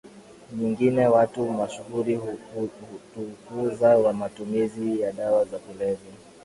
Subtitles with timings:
[0.57, 6.11] nyingine watu mashuhuri hutukuza matumizi ya dawa za kulevya